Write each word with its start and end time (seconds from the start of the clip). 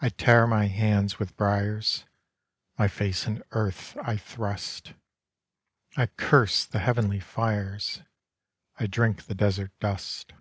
I 0.00 0.08
tear 0.08 0.46
my 0.46 0.66
hands 0.68 1.18
with 1.18 1.36
briars, 1.36 2.06
My 2.78 2.88
face 2.88 3.26
in 3.26 3.42
earth 3.50 3.94
I 4.02 4.16
thrust; 4.16 4.94
I 5.94 6.06
curse 6.06 6.64
the 6.64 6.78
heav'nly 6.78 7.20
fires, 7.20 8.00
I 8.78 8.86
drink 8.86 9.24
the 9.26 9.34
desert 9.34 9.78
dust. 9.78 10.32